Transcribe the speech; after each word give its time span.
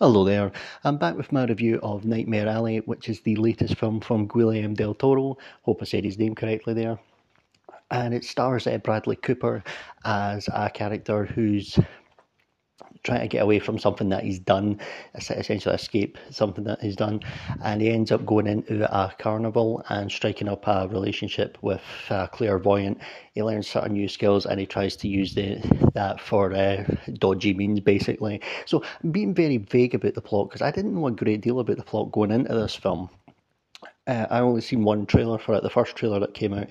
Hello 0.00 0.22
there, 0.22 0.52
I'm 0.84 0.96
back 0.96 1.16
with 1.16 1.32
my 1.32 1.44
review 1.44 1.80
of 1.82 2.04
Nightmare 2.04 2.46
Alley, 2.46 2.76
which 2.76 3.08
is 3.08 3.18
the 3.18 3.34
latest 3.34 3.74
film 3.74 3.98
from 3.98 4.28
Guillermo 4.28 4.76
del 4.76 4.94
Toro. 4.94 5.38
Hope 5.62 5.82
I 5.82 5.86
said 5.86 6.04
his 6.04 6.20
name 6.20 6.36
correctly 6.36 6.72
there. 6.72 7.00
And 7.90 8.14
it 8.14 8.22
stars 8.22 8.68
uh, 8.68 8.78
Bradley 8.78 9.16
Cooper 9.16 9.64
as 10.04 10.48
a 10.54 10.70
character 10.70 11.24
who's 11.24 11.80
trying 13.02 13.20
to 13.20 13.28
get 13.28 13.42
away 13.42 13.58
from 13.58 13.78
something 13.78 14.08
that 14.08 14.24
he's 14.24 14.38
done, 14.38 14.80
essentially 15.14 15.74
escape 15.74 16.18
something 16.30 16.64
that 16.64 16.80
he's 16.80 16.96
done, 16.96 17.20
and 17.62 17.80
he 17.80 17.90
ends 17.90 18.12
up 18.12 18.24
going 18.26 18.46
into 18.46 18.84
a 18.94 19.12
carnival 19.18 19.84
and 19.88 20.10
striking 20.10 20.48
up 20.48 20.66
a 20.66 20.88
relationship 20.88 21.58
with 21.62 21.82
a 22.10 22.28
clairvoyant. 22.28 22.98
He 23.34 23.42
learns 23.42 23.68
certain 23.68 23.92
new 23.92 24.08
skills 24.08 24.46
and 24.46 24.58
he 24.58 24.66
tries 24.66 24.96
to 24.96 25.08
use 25.08 25.34
the, 25.34 25.60
that 25.94 26.20
for 26.20 26.52
uh, 26.52 26.84
dodgy 27.14 27.54
means, 27.54 27.80
basically. 27.80 28.40
So, 28.66 28.82
I'm 29.02 29.10
being 29.10 29.34
very 29.34 29.58
vague 29.58 29.94
about 29.94 30.14
the 30.14 30.20
plot 30.20 30.48
because 30.48 30.62
I 30.62 30.70
didn't 30.70 30.94
know 30.94 31.06
a 31.06 31.12
great 31.12 31.40
deal 31.40 31.60
about 31.60 31.76
the 31.76 31.84
plot 31.84 32.12
going 32.12 32.30
into 32.30 32.54
this 32.54 32.74
film. 32.74 33.10
Uh, 34.06 34.26
I 34.30 34.40
only 34.40 34.62
seen 34.62 34.84
one 34.84 35.04
trailer 35.04 35.38
for 35.38 35.54
it, 35.54 35.62
the 35.62 35.70
first 35.70 35.94
trailer 35.94 36.18
that 36.20 36.32
came 36.32 36.54
out, 36.54 36.68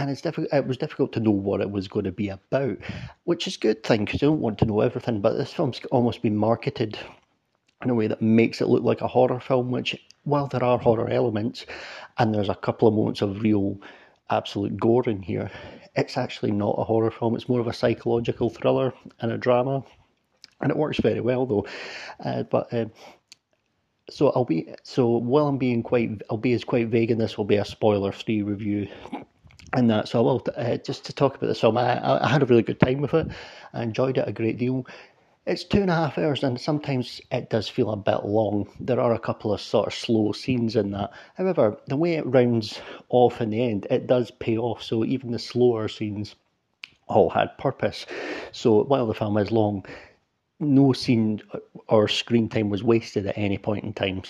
and 0.00 0.08
it's 0.08 0.22
difficult. 0.22 0.48
It 0.50 0.66
was 0.66 0.78
difficult 0.78 1.12
to 1.12 1.20
know 1.20 1.30
what 1.30 1.60
it 1.60 1.70
was 1.70 1.86
going 1.86 2.06
to 2.06 2.10
be 2.12 2.30
about, 2.30 2.78
which 3.24 3.46
is 3.46 3.56
a 3.56 3.60
good 3.60 3.82
thing 3.82 4.06
because 4.06 4.22
you 4.22 4.28
don't 4.28 4.40
want 4.40 4.56
to 4.58 4.64
know 4.64 4.80
everything. 4.80 5.20
But 5.20 5.36
this 5.36 5.52
film's 5.52 5.78
almost 5.92 6.22
been 6.22 6.36
marketed 6.36 6.98
in 7.84 7.90
a 7.90 7.94
way 7.94 8.06
that 8.06 8.22
makes 8.22 8.62
it 8.62 8.68
look 8.68 8.82
like 8.82 9.02
a 9.02 9.06
horror 9.06 9.40
film. 9.40 9.70
Which, 9.70 9.94
while 10.24 10.46
there 10.46 10.64
are 10.64 10.78
horror 10.78 11.10
elements, 11.10 11.66
and 12.16 12.34
there's 12.34 12.48
a 12.48 12.54
couple 12.54 12.88
of 12.88 12.94
moments 12.94 13.20
of 13.20 13.42
real, 13.42 13.78
absolute 14.30 14.80
gore 14.80 15.06
in 15.06 15.20
here, 15.20 15.50
it's 15.94 16.16
actually 16.16 16.52
not 16.52 16.76
a 16.78 16.84
horror 16.84 17.10
film. 17.10 17.36
It's 17.36 17.48
more 17.48 17.60
of 17.60 17.66
a 17.66 17.74
psychological 17.74 18.48
thriller 18.48 18.94
and 19.20 19.30
a 19.30 19.36
drama, 19.36 19.84
and 20.62 20.70
it 20.70 20.78
works 20.78 20.98
very 20.98 21.20
well 21.20 21.44
though. 21.44 21.66
Uh, 22.24 22.44
but 22.44 22.72
uh, 22.72 22.86
so 24.08 24.30
I'll 24.30 24.46
be 24.46 24.74
so 24.82 25.08
while 25.08 25.46
I'm 25.46 25.58
being 25.58 25.82
quite 25.82 26.22
I'll 26.30 26.38
be 26.38 26.54
as 26.54 26.64
quite 26.64 26.88
vague 26.88 27.10
in 27.10 27.18
this 27.18 27.36
will 27.36 27.44
be 27.44 27.56
a 27.56 27.66
spoiler 27.66 28.12
free 28.12 28.40
review 28.40 28.88
and 29.72 29.90
that. 29.90 30.08
So 30.08 30.18
I 30.18 30.22
will 30.22 30.46
uh, 30.56 30.76
just 30.78 31.04
to 31.06 31.12
talk 31.12 31.36
about 31.36 31.46
this 31.46 31.60
film. 31.60 31.78
I, 31.78 32.24
I 32.24 32.28
had 32.28 32.42
a 32.42 32.46
really 32.46 32.62
good 32.62 32.80
time 32.80 33.00
with 33.00 33.14
it. 33.14 33.28
I 33.72 33.82
enjoyed 33.82 34.18
it 34.18 34.28
a 34.28 34.32
great 34.32 34.58
deal. 34.58 34.86
It's 35.46 35.64
two 35.64 35.80
and 35.80 35.90
a 35.90 35.94
half 35.94 36.18
hours, 36.18 36.44
and 36.44 36.60
sometimes 36.60 37.20
it 37.32 37.50
does 37.50 37.68
feel 37.68 37.90
a 37.90 37.96
bit 37.96 38.24
long. 38.24 38.68
There 38.78 39.00
are 39.00 39.14
a 39.14 39.18
couple 39.18 39.52
of 39.52 39.60
sort 39.60 39.86
of 39.86 39.94
slow 39.94 40.32
scenes 40.32 40.76
in 40.76 40.90
that. 40.92 41.10
However, 41.34 41.78
the 41.86 41.96
way 41.96 42.14
it 42.14 42.26
rounds 42.26 42.80
off 43.08 43.40
in 43.40 43.50
the 43.50 43.62
end, 43.62 43.86
it 43.90 44.06
does 44.06 44.30
pay 44.30 44.58
off. 44.58 44.82
So 44.82 45.04
even 45.04 45.32
the 45.32 45.38
slower 45.38 45.88
scenes 45.88 46.36
all 47.08 47.30
had 47.30 47.56
purpose. 47.58 48.06
So 48.52 48.84
while 48.84 49.06
the 49.06 49.14
film 49.14 49.38
is 49.38 49.50
long, 49.50 49.84
no 50.60 50.92
scene 50.92 51.40
or 51.88 52.06
screen 52.06 52.48
time 52.48 52.68
was 52.68 52.84
wasted 52.84 53.26
at 53.26 53.38
any 53.38 53.58
point 53.58 53.84
in 53.84 53.94
time 53.94 54.22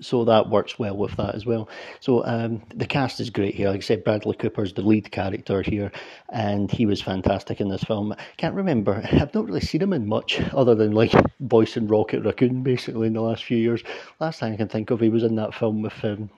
so 0.00 0.24
that 0.24 0.48
works 0.50 0.78
well 0.78 0.96
with 0.96 1.16
that 1.16 1.34
as 1.34 1.46
well. 1.46 1.68
So 2.00 2.24
um, 2.24 2.62
the 2.74 2.86
cast 2.86 3.20
is 3.20 3.30
great 3.30 3.54
here. 3.54 3.68
Like 3.68 3.78
I 3.78 3.80
said, 3.80 4.04
Bradley 4.04 4.36
Cooper's 4.36 4.72
the 4.72 4.82
lead 4.82 5.10
character 5.10 5.62
here, 5.62 5.90
and 6.30 6.70
he 6.70 6.86
was 6.86 7.02
fantastic 7.02 7.60
in 7.60 7.68
this 7.68 7.84
film. 7.84 8.14
Can't 8.36 8.54
remember. 8.54 9.02
I've 9.12 9.34
not 9.34 9.46
really 9.46 9.60
seen 9.60 9.82
him 9.82 9.92
in 9.92 10.06
much 10.06 10.40
other 10.52 10.74
than 10.74 10.92
like 10.92 11.12
voicing 11.40 11.86
Rocket 11.86 12.24
Raccoon 12.24 12.62
basically 12.62 13.06
in 13.06 13.12
the 13.12 13.20
last 13.20 13.44
few 13.44 13.58
years. 13.58 13.82
Last 14.20 14.40
time 14.40 14.52
I 14.52 14.56
can 14.56 14.68
think 14.68 14.90
of, 14.90 15.00
he 15.00 15.08
was 15.08 15.22
in 15.22 15.36
that 15.36 15.54
film 15.54 15.82
with. 15.82 16.04
Um, 16.04 16.30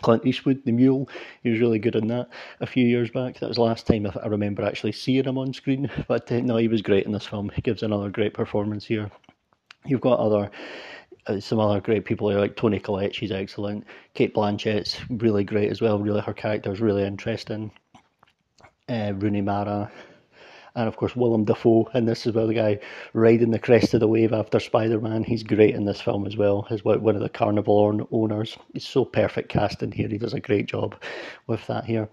Clint 0.00 0.24
Eastwood, 0.26 0.64
The 0.64 0.72
Mule, 0.72 1.06
he 1.42 1.50
was 1.50 1.60
really 1.60 1.78
good 1.78 1.94
in 1.94 2.08
that 2.08 2.30
a 2.60 2.66
few 2.66 2.86
years 2.86 3.10
back. 3.10 3.38
That 3.38 3.48
was 3.48 3.56
the 3.56 3.62
last 3.62 3.86
time 3.86 4.06
I 4.06 4.26
remember 4.26 4.64
actually 4.64 4.92
seeing 4.92 5.24
him 5.24 5.36
on 5.36 5.52
screen. 5.52 5.90
But 6.08 6.32
uh, 6.32 6.40
no, 6.40 6.56
he 6.56 6.66
was 6.66 6.80
great 6.80 7.04
in 7.04 7.12
this 7.12 7.26
film. 7.26 7.50
He 7.54 7.60
gives 7.60 7.82
another 7.82 8.08
great 8.08 8.32
performance 8.32 8.86
here. 8.86 9.10
You've 9.84 10.00
got 10.00 10.18
other 10.18 10.50
some 11.40 11.60
other 11.60 11.80
great 11.80 12.04
people 12.04 12.28
here, 12.28 12.38
like 12.38 12.56
Toni 12.56 12.78
Collette, 12.78 13.14
she's 13.14 13.30
excellent. 13.30 13.84
Cate 14.14 14.34
Blanchett's 14.34 14.98
really 15.10 15.44
great 15.44 15.70
as 15.70 15.80
well. 15.80 15.98
Really, 15.98 16.20
her 16.20 16.32
character 16.32 16.72
is 16.72 16.80
really 16.80 17.04
interesting. 17.04 17.70
Uh, 18.88 19.12
Rooney 19.14 19.40
Mara, 19.40 19.90
and 20.74 20.88
of 20.88 20.96
course 20.96 21.14
Willem 21.14 21.44
Dafoe 21.44 21.88
and 21.94 22.08
this 22.08 22.26
is 22.26 22.34
where 22.34 22.46
The 22.46 22.54
guy 22.54 22.80
riding 23.12 23.50
the 23.50 23.58
crest 23.58 23.94
of 23.94 24.00
the 24.00 24.08
wave 24.08 24.32
after 24.32 24.58
Spider 24.58 25.00
Man. 25.00 25.24
He's 25.24 25.42
great 25.42 25.74
in 25.74 25.84
this 25.84 26.00
film 26.00 26.26
as 26.26 26.36
well. 26.36 26.66
As 26.70 26.84
one 26.84 27.14
of 27.14 27.22
the 27.22 27.28
carnival 27.28 28.06
owners. 28.10 28.56
He's 28.72 28.86
so 28.86 29.04
perfect 29.04 29.48
casting 29.48 29.92
here. 29.92 30.08
He 30.08 30.18
does 30.18 30.34
a 30.34 30.40
great 30.40 30.66
job 30.66 31.00
with 31.46 31.66
that 31.66 31.84
here. 31.84 32.08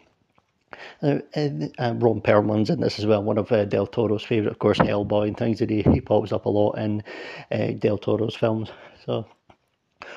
Uh, 1.02 1.20
and, 1.34 1.74
uh, 1.80 1.94
Ron 1.98 2.22
Perlman's 2.22 2.70
in 2.70 2.80
this 2.80 3.00
as 3.00 3.06
well, 3.06 3.24
one 3.24 3.38
of 3.38 3.52
uh, 3.52 3.66
Del 3.66 3.88
Toro's 3.88 4.24
favourite, 4.24 4.52
of 4.52 4.60
course, 4.60 4.78
Hellboy 4.78 5.28
and 5.28 5.38
things 5.38 5.60
that 5.60 5.70
he, 5.70 5.82
he 5.82 6.02
pops 6.02 6.32
up 6.32 6.46
a 6.46 6.50
lot 6.50 6.78
in 6.78 7.04
uh, 7.52 7.72
Del 7.78 7.98
Toro's 7.98 8.36
films. 8.36 8.70
So, 9.06 9.26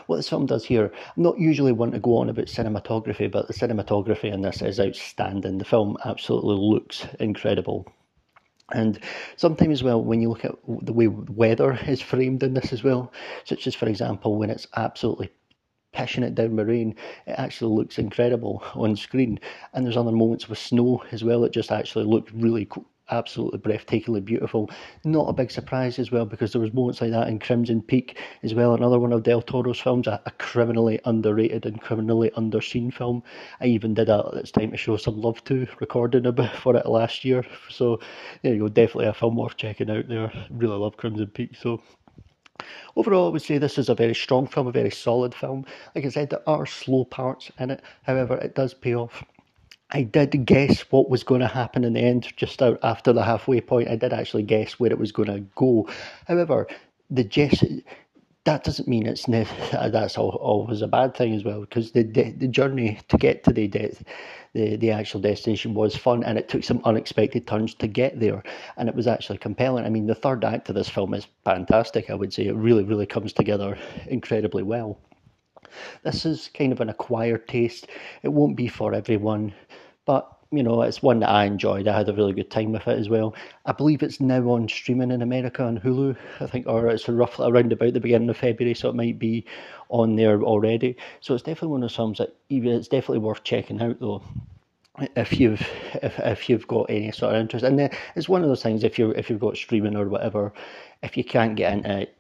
what 0.07 0.17
this 0.17 0.29
film 0.29 0.47
does 0.47 0.65
here, 0.65 0.93
I'm 1.17 1.23
not 1.23 1.39
usually 1.39 1.73
one 1.73 1.93
to 1.93 1.99
go 1.99 2.19
on 2.19 2.29
about 2.29 2.47
cinematography, 2.47 3.31
but 3.31 3.47
the 3.47 3.55
cinematography 3.55 4.33
in 4.33 4.43
this 4.43 4.63
is 4.63 4.81
outstanding. 4.81 5.59
The 5.59 5.65
film 5.65 5.97
absolutely 6.05 6.57
looks 6.57 7.07
incredible. 7.19 7.87
And 8.73 8.99
sometimes 9.37 9.81
as 9.81 9.83
well, 9.83 10.03
when 10.03 10.23
you 10.23 10.31
look 10.31 10.45
at 10.45 10.55
the 10.67 10.93
way 10.93 11.09
weather 11.09 11.79
is 11.87 12.01
framed 12.01 12.43
in 12.43 12.55
this 12.55 12.73
as 12.73 12.83
well, 12.83 13.13
such 13.45 13.67
as, 13.67 13.75
for 13.75 13.87
example, 13.87 14.39
when 14.39 14.51
it's 14.51 14.67
absolutely 14.77 15.31
pissing 15.95 16.25
it 16.25 16.35
down 16.35 16.57
with 16.57 16.69
rain, 16.69 16.95
it 17.27 17.33
actually 17.33 17.75
looks 17.75 17.99
incredible 17.99 18.63
on 18.75 18.97
screen. 18.97 19.39
And 19.73 19.85
there's 19.85 19.97
other 19.97 20.13
moments 20.13 20.49
with 20.49 20.59
snow 20.59 21.03
as 21.13 21.23
well, 21.25 21.45
it 21.45 21.53
just 21.53 21.73
actually 21.73 22.05
looked 22.05 22.31
really 22.33 22.67
cool 22.67 22.87
absolutely 23.13 23.59
breathtakingly 23.59 24.25
beautiful. 24.25 24.71
Not 25.05 25.29
a 25.29 25.33
big 25.33 25.51
surprise 25.51 25.99
as 25.99 26.11
well 26.11 26.25
because 26.25 26.53
there 26.53 26.61
was 26.61 26.73
moments 26.73 27.01
like 27.01 27.11
that 27.13 27.29
in 27.29 27.39
Crimson 27.39 27.83
Peak 27.83 28.19
as 28.43 28.55
well, 28.55 28.75
another 28.75 28.99
one 28.99 29.13
of 29.13 29.23
Del 29.23 29.43
Toro's 29.43 29.81
films, 29.81 30.07
a, 30.07 30.21
a 30.27 30.31
criminally 30.33 30.99
underrated 31.05 31.67
and 31.67 31.81
criminally 31.81 32.31
underseen 32.31 32.93
film. 32.93 33.23
I 33.61 33.67
even 33.67 33.95
did 33.95 34.09
a 34.09 34.31
It's 34.35 34.51
Time 34.51 34.71
to 34.71 34.77
Show 34.77 34.97
Some 34.97 35.21
Love 35.21 35.45
to 35.45 35.67
recording 35.81 36.27
a 36.27 36.33
bit 36.33 36.51
for 36.53 36.75
it 36.75 36.87
last 36.87 37.25
year. 37.25 37.45
So 37.69 38.01
there 38.43 38.55
you 38.55 38.61
go, 38.61 38.69
definitely 38.69 39.07
a 39.07 39.15
film 39.15 39.37
worth 39.37 39.57
checking 39.57 39.91
out 39.91 40.09
there. 40.09 40.33
Really 40.51 40.77
love 40.77 40.97
Crimson 40.97 41.29
Peak. 41.29 41.57
So 41.57 41.83
Overall, 42.97 43.29
I 43.29 43.31
would 43.33 43.43
say 43.43 43.59
this 43.59 43.79
is 43.79 43.89
a 43.89 43.95
very 43.95 44.15
strong 44.15 44.47
film, 44.47 44.67
a 44.67 44.73
very 44.73 44.91
solid 44.91 45.35
film. 45.35 45.65
Like 45.95 46.05
I 46.05 46.11
said, 46.11 46.31
there 46.31 46.49
are 46.49 46.67
slow 46.67 47.05
parts 47.05 47.51
in 47.59 47.71
it, 47.71 47.83
however, 48.05 48.37
it 48.37 48.55
does 48.55 48.75
pay 48.75 48.95
off 48.95 49.25
I 49.91 50.03
did 50.03 50.47
guess 50.47 50.81
what 50.91 51.11
was 51.11 51.23
going 51.23 51.43
to 51.43 51.47
happen 51.49 51.85
in 51.85 51.93
the 51.95 52.01
end 52.01 52.33
just 52.37 52.63
out 52.63 52.79
after 52.83 53.13
the 53.13 53.25
halfway 53.25 53.61
point. 53.61 53.89
I 53.89 53.97
did 53.97 54.13
actually 54.13 54.43
guess 54.43 54.81
where 54.81 54.91
it 54.91 54.99
was 54.99 55.13
going 55.13 55.29
to 55.29 55.41
go. 55.55 55.89
However, 56.27 56.67
the 57.11 57.25
guess 57.25 57.63
that 58.45 58.65
doesn't 58.65 58.89
mean 58.89 59.07
it's 59.07 59.29
ne- 59.29 59.47
that's 59.73 60.19
always 60.19 60.83
a 60.83 60.89
bad 60.89 61.15
thing 61.17 61.35
as 61.35 61.45
well 61.45 61.61
because 61.61 61.93
the 61.93 62.03
the 62.03 62.49
journey 62.49 62.99
to 63.09 63.17
get 63.17 63.45
to 63.45 63.53
the 63.53 63.69
de- 63.69 63.97
the 64.55 64.77
the 64.77 64.91
actual 64.91 65.21
destination 65.21 65.75
was 65.75 65.97
fun 65.97 66.25
and 66.25 66.39
it 66.39 66.49
took 66.49 66.65
some 66.65 66.81
unexpected 66.85 67.47
turns 67.47 67.75
to 67.75 67.87
get 67.87 68.19
there 68.21 68.43
and 68.77 68.89
it 68.89 68.95
was 68.95 69.07
actually 69.07 69.39
compelling. 69.39 69.85
I 69.87 69.91
mean, 69.91 70.07
the 70.07 70.15
third 70.15 70.45
act 70.45 70.69
of 70.69 70.75
this 70.75 70.89
film 70.89 71.15
is 71.15 71.27
fantastic. 71.45 72.11
I 72.11 72.15
would 72.15 72.33
say 72.33 72.47
it 72.47 72.55
really 72.57 72.85
really 72.85 73.07
comes 73.07 73.33
together 73.33 73.79
incredibly 74.09 74.63
well. 74.63 74.99
This 76.05 76.27
is 76.27 76.51
kind 76.55 76.73
of 76.73 76.81
an 76.81 76.91
acquired 76.91 77.49
taste. 77.49 77.87
It 78.23 78.29
won't 78.29 78.57
be 78.57 78.69
for 78.69 78.93
everyone. 78.95 79.55
But 80.05 80.29
you 80.53 80.63
know, 80.63 80.83
it's 80.83 81.03
one 81.03 81.21
that 81.21 81.31
I 81.31 81.45
enjoyed. 81.45 81.89
I 81.89 81.97
had 81.97 82.09
a 82.09 82.13
really 82.13 82.35
good 82.35 82.51
time 82.51 82.73
with 82.73 82.87
it 82.87 82.99
as 82.99 83.09
well. 83.09 83.35
I 83.65 83.73
believe 83.73 84.03
it's 84.03 84.21
now 84.21 84.43
on 84.51 84.69
streaming 84.69 85.11
in 85.11 85.23
America 85.23 85.65
on 85.65 85.81
Hulu, 85.81 86.15
I 86.41 86.47
think, 86.47 86.67
or 86.67 86.89
it's 86.89 87.09
roughly 87.09 87.49
around 87.49 87.73
about 87.73 87.95
the 87.95 88.01
beginning 88.01 88.29
of 88.29 88.37
February, 88.37 88.75
so 88.75 88.91
it 88.91 88.95
might 88.95 89.19
be 89.19 89.47
on 89.89 90.17
there 90.17 90.43
already. 90.43 90.97
So 91.21 91.35
it's 91.35 91.43
definitely 91.43 91.69
one 91.69 91.83
of 91.83 91.89
those 91.89 91.97
films 91.97 92.19
that 92.19 92.37
it's 92.51 92.89
definitely 92.89 93.21
worth 93.21 93.45
checking 93.45 93.81
out 93.81 93.99
though. 93.99 94.23
If 95.17 95.41
you've 95.41 95.67
if, 96.03 96.19
if 96.19 96.51
you've 96.51 96.69
got 96.69 96.91
any 96.91 97.11
sort 97.13 97.35
of 97.35 97.41
interest, 97.41 97.65
and 97.65 97.79
then 97.79 97.91
it's 98.15 98.29
one 98.29 98.43
of 98.43 98.49
those 98.49 98.63
things. 98.63 98.85
If 98.85 98.99
you 98.99 99.13
if 99.13 99.31
you've 99.31 99.41
got 99.41 99.57
streaming 99.57 99.97
or 99.97 100.07
whatever, 100.09 100.53
if 101.03 101.17
you 101.17 101.25
can't 101.25 101.57
get 101.57 101.73
into 101.73 102.01
it, 102.01 102.17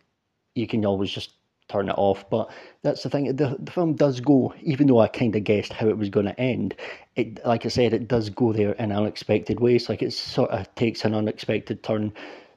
you 0.54 0.66
can 0.66 0.86
always 0.86 1.10
just 1.10 1.32
turn 1.68 1.88
it 1.88 1.94
off. 1.96 2.28
But 2.30 2.50
that's 2.82 3.02
the 3.02 3.10
thing. 3.10 3.34
The, 3.36 3.56
the 3.58 3.70
film 3.70 3.94
does 3.94 4.20
go, 4.20 4.54
even 4.62 4.86
though 4.86 5.00
I 5.00 5.08
kind 5.08 5.34
of 5.34 5.44
guessed 5.44 5.72
how 5.72 5.88
it 5.88 5.98
was 5.98 6.10
going 6.10 6.26
to 6.26 6.40
end. 6.40 6.74
It, 7.16 7.44
like 7.44 7.64
I 7.64 7.68
said, 7.68 7.92
it 7.92 8.08
does 8.08 8.30
go 8.30 8.52
there 8.52 8.72
in 8.72 8.92
unexpected 8.92 9.60
ways. 9.60 9.88
Like 9.88 10.02
it 10.02 10.12
sort 10.12 10.50
of 10.50 10.72
takes 10.74 11.04
an 11.04 11.14
unexpected 11.14 11.82
turn. 11.82 12.12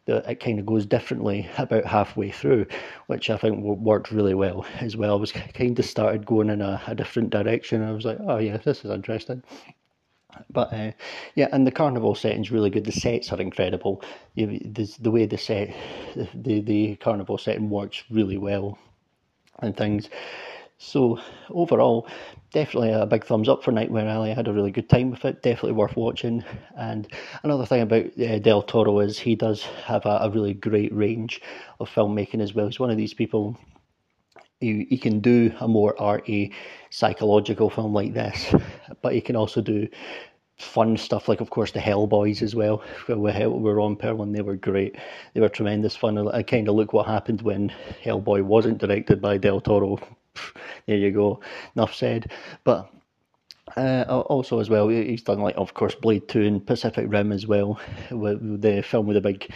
That 0.06 0.30
it 0.30 0.40
kind 0.40 0.60
of 0.60 0.68
goes 0.68 0.86
differently 0.86 1.50
about 1.58 1.84
halfway 1.84 2.30
through, 2.30 2.68
which 3.08 3.32
I 3.32 3.38
think 3.38 3.64
worked 3.64 4.12
really 4.12 4.36
well 4.36 4.64
as 4.80 4.96
well. 4.96 5.14
I 5.14 5.20
was 5.20 5.32
kind 5.32 5.80
of 5.80 5.84
started 5.86 6.28
going 6.28 6.52
in 6.52 6.62
a, 6.62 6.80
a 6.86 6.94
different 6.94 7.32
direction. 7.32 7.82
I 7.82 7.92
was 7.92 8.06
like, 8.06 8.20
oh 8.20 8.38
yeah, 8.38 8.58
this 8.58 8.86
is 8.86 8.92
interesting. 8.92 9.42
But 10.52 10.74
uh, 10.74 10.92
yeah, 11.34 11.48
and 11.52 11.66
the 11.66 11.72
carnival 11.72 12.14
setting's 12.14 12.52
really 12.52 12.70
good. 12.70 12.86
The 12.86 12.92
sets 12.92 13.32
are 13.32 13.42
incredible. 13.42 14.04
You, 14.36 14.60
the, 14.60 14.94
the 15.00 15.10
way 15.10 15.26
the 15.26 15.38
set, 15.38 15.74
the 16.36 16.60
the 16.62 16.98
carnival 16.98 17.38
setting 17.38 17.70
works 17.70 18.04
really 18.12 18.38
well 18.38 18.78
and 19.60 19.76
things. 19.76 20.10
So 20.78 21.20
overall, 21.50 22.08
definitely 22.52 22.92
a 22.92 23.06
big 23.06 23.26
thumbs 23.26 23.48
up 23.48 23.64
for 23.64 23.72
Nightmare 23.72 24.08
Alley. 24.08 24.32
I 24.32 24.34
had 24.34 24.48
a 24.48 24.54
really 24.54 24.72
good 24.72 24.90
time 24.90 25.12
with 25.12 25.24
it. 25.24 25.42
Definitely 25.42 25.74
worth 25.74 25.96
watching. 25.96 26.44
And 26.78 27.08
another 27.44 27.66
thing 27.66 27.82
about 27.82 28.06
uh, 28.20 28.40
Del 28.40 28.62
Toro 28.62 29.00
is 29.00 29.18
he 29.18 29.36
does 29.36 29.64
have 29.64 30.06
a, 30.06 30.20
a, 30.22 30.30
really 30.30 30.54
great 30.54 30.94
range 30.94 31.42
of 31.80 31.90
filmmaking 31.90 32.42
as 32.42 32.54
well. 32.54 32.66
He's 32.66 32.80
one 32.80 32.92
of 32.92 32.98
these 32.98 33.14
people. 33.14 33.58
He, 34.60 34.86
he 34.90 34.98
can 34.98 35.22
do 35.22 35.54
a 35.60 35.68
more 35.68 36.00
arty 36.02 36.54
psychological 36.90 37.70
film 37.70 37.94
like 37.94 38.14
this, 38.14 38.54
but 39.02 39.14
he 39.14 39.22
can 39.22 39.36
also 39.36 39.62
do 39.62 39.88
fun 40.58 40.96
stuff 40.96 41.28
like 41.28 41.42
of 41.42 41.50
course 41.50 41.72
the 41.72 41.80
Hellboys 41.80 42.42
as 42.42 42.56
well 42.56 42.82
we 43.10 43.16
were 43.16 43.82
on 43.82 43.96
Perlman 43.96 44.34
they 44.34 44.42
were 44.42 44.56
great. 44.56 44.96
They 45.34 45.42
were 45.42 45.50
tremendous 45.50 45.96
fun. 45.96 46.18
I 46.30 46.44
kind 46.44 46.70
of 46.70 46.76
look 46.76 46.94
what 46.94 47.08
happened 47.08 47.42
when 47.42 47.74
Hellboy 48.04 48.44
wasn't 48.44 48.78
directed 48.78 49.22
by 49.22 49.38
Del 49.38 49.62
Toro. 49.62 50.00
There 50.86 50.98
you 50.98 51.12
go. 51.12 51.40
Enough 51.76 51.96
said. 51.96 52.32
But 52.64 52.92
uh, 53.76 54.04
also 54.08 54.60
as 54.60 54.70
well 54.70 54.88
he's 54.88 55.24
done 55.24 55.40
like 55.40 55.56
of 55.58 55.74
course 55.74 55.96
Blade 55.96 56.28
2 56.28 56.42
and 56.44 56.66
Pacific 56.66 57.06
Rim 57.10 57.32
as 57.32 57.48
well 57.48 57.80
with 58.12 58.62
the 58.62 58.82
film 58.82 59.08
with 59.08 59.16
the 59.16 59.22
big 59.22 59.52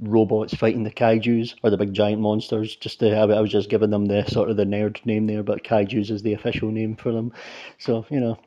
robots 0.00 0.54
fighting 0.54 0.84
the 0.84 0.90
kaijus 0.90 1.54
or 1.62 1.70
the 1.70 1.76
big 1.76 1.92
giant 1.92 2.20
monsters 2.20 2.76
just 2.76 3.00
to, 3.00 3.14
I 3.14 3.40
was 3.40 3.50
just 3.50 3.68
giving 3.68 3.90
them 3.90 4.06
the 4.06 4.24
sort 4.26 4.50
of 4.50 4.56
the 4.56 4.64
nerd 4.64 5.04
name 5.04 5.26
there 5.26 5.42
but 5.42 5.64
kaijus 5.64 6.10
is 6.10 6.22
the 6.22 6.34
official 6.34 6.70
name 6.70 6.96
for 6.96 7.12
them. 7.12 7.32
So 7.78 8.06
you 8.10 8.20
know 8.20 8.38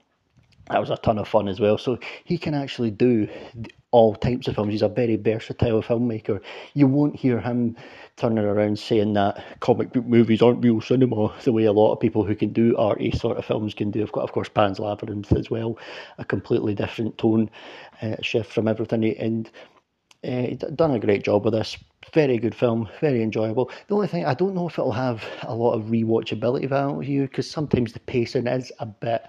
that 0.69 0.79
was 0.79 0.89
a 0.89 0.97
ton 0.97 1.17
of 1.19 1.27
fun 1.27 1.47
as 1.47 1.59
well. 1.59 1.77
So 1.77 1.99
he 2.23 2.37
can 2.37 2.53
actually 2.53 2.91
do 2.91 3.27
all 3.91 4.15
types 4.15 4.47
of 4.47 4.55
films. 4.55 4.71
He's 4.73 4.81
a 4.81 4.89
very 4.89 5.15
versatile 5.15 5.81
filmmaker. 5.81 6.41
You 6.73 6.87
won't 6.87 7.15
hear 7.15 7.39
him 7.39 7.77
turning 8.17 8.43
around 8.43 8.79
saying 8.79 9.13
that 9.13 9.43
comic 9.59 9.93
book 9.93 10.05
movies 10.05 10.41
aren't 10.41 10.63
real 10.63 10.81
cinema 10.81 11.33
the 11.43 11.51
way 11.51 11.65
a 11.65 11.71
lot 11.71 11.93
of 11.93 11.99
people 11.99 12.23
who 12.23 12.35
can 12.35 12.51
do 12.51 12.75
arty 12.77 13.11
sort 13.11 13.37
of 13.37 13.45
films 13.45 13.73
can 13.73 13.91
do. 13.91 14.01
I've 14.01 14.11
got, 14.11 14.23
of 14.23 14.31
course, 14.31 14.49
Pan's 14.49 14.79
Labyrinth 14.79 15.31
as 15.33 15.49
well, 15.49 15.77
a 16.17 16.25
completely 16.25 16.73
different 16.73 17.17
tone 17.17 17.49
uh, 18.01 18.15
shift 18.21 18.51
from 18.51 18.67
everything. 18.67 19.05
And 19.17 19.49
uh, 20.25 20.47
done 20.75 20.91
a 20.91 20.99
great 20.99 21.23
job 21.23 21.45
with 21.45 21.53
this. 21.53 21.77
Very 22.13 22.37
good 22.37 22.55
film, 22.55 22.89
very 23.01 23.21
enjoyable. 23.21 23.71
The 23.87 23.95
only 23.95 24.07
thing 24.07 24.25
I 24.25 24.33
don't 24.33 24.55
know 24.55 24.67
if 24.67 24.77
it'll 24.77 24.91
have 24.91 25.23
a 25.43 25.55
lot 25.55 25.73
of 25.73 25.85
rewatchability 25.85 26.67
value 26.67 27.23
because 27.23 27.49
sometimes 27.49 27.93
the 27.93 27.99
pacing 27.99 28.47
is 28.47 28.71
a 28.79 28.85
bit 28.85 29.23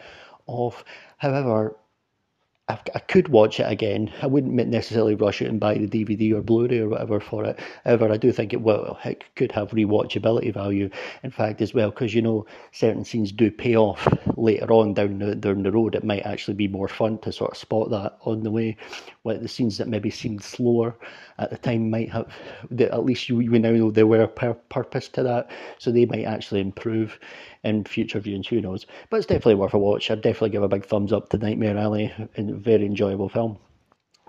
off. 0.46 0.84
However, 1.18 1.76
I, 2.68 2.74
could 2.98 3.28
watch 3.28 3.60
it 3.60 3.70
again. 3.70 4.12
I 4.22 4.26
wouldn't 4.26 4.52
necessarily 4.52 5.14
rush 5.14 5.40
it 5.40 5.46
and 5.48 5.60
buy 5.60 5.74
the 5.74 5.86
DVD 5.86 6.32
or 6.34 6.42
Blu-ray 6.42 6.80
or 6.80 6.88
whatever 6.88 7.20
for 7.20 7.44
it. 7.44 7.60
However, 7.84 8.10
I 8.10 8.16
do 8.16 8.32
think 8.32 8.52
it 8.52 8.60
will. 8.60 8.98
It 9.04 9.22
could 9.36 9.52
have 9.52 9.70
rewatchability 9.70 10.52
value. 10.52 10.90
In 11.22 11.30
fact, 11.30 11.62
as 11.62 11.74
well, 11.74 11.90
because 11.90 12.12
you 12.12 12.22
know 12.22 12.44
certain 12.72 13.04
scenes 13.04 13.30
do 13.30 13.52
pay 13.52 13.76
off 13.76 14.08
later 14.36 14.72
on 14.72 14.94
down 14.94 15.20
the 15.20 15.36
down 15.36 15.62
the 15.62 15.70
road. 15.70 15.94
It 15.94 16.02
might 16.02 16.26
actually 16.26 16.54
be 16.54 16.66
more 16.66 16.88
fun 16.88 17.18
to 17.18 17.30
sort 17.30 17.52
of 17.52 17.56
spot 17.56 17.90
that 17.90 18.18
on 18.22 18.42
the 18.42 18.50
way. 18.50 18.76
Like 19.22 19.42
the 19.42 19.48
scenes 19.48 19.78
that 19.78 19.86
maybe 19.86 20.10
seemed 20.10 20.42
slower 20.42 20.96
at 21.38 21.50
the 21.50 21.58
time 21.58 21.88
might 21.88 22.10
have. 22.10 22.26
At 22.80 23.04
least 23.04 23.28
you, 23.28 23.38
you 23.38 23.56
now 23.60 23.70
know 23.70 23.92
there 23.92 24.08
were 24.08 24.22
a 24.22 24.28
purpose 24.28 25.08
to 25.10 25.22
that, 25.22 25.52
so 25.78 25.92
they 25.92 26.04
might 26.04 26.24
actually 26.24 26.62
improve 26.62 27.20
in 27.66 27.84
future 27.84 28.20
viewings. 28.20 28.46
Who 28.46 28.60
knows? 28.60 28.86
But 29.10 29.18
it's 29.18 29.26
definitely 29.26 29.56
worth 29.56 29.74
a 29.74 29.78
watch. 29.78 30.10
I'd 30.10 30.22
definitely 30.22 30.50
give 30.50 30.62
a 30.62 30.68
big 30.68 30.86
thumbs 30.86 31.12
up 31.12 31.28
to 31.30 31.38
Nightmare 31.38 31.76
Alley 31.76 32.12
a 32.36 32.42
very 32.42 32.86
enjoyable 32.86 33.28
film. 33.28 33.58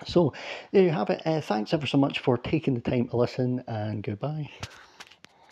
So 0.05 0.33
there 0.71 0.83
you 0.83 0.91
have 0.91 1.09
it. 1.09 1.21
Uh, 1.25 1.41
thanks 1.41 1.73
ever 1.73 1.87
so 1.87 1.97
much 1.97 2.19
for 2.19 2.37
taking 2.37 2.73
the 2.73 2.81
time 2.81 3.07
to 3.09 3.17
listen, 3.17 3.63
and 3.67 4.03
goodbye. 4.03 4.49